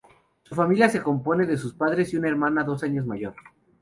[0.41, 3.35] Su familia se compone de sus padres y una hermana dos años mayor.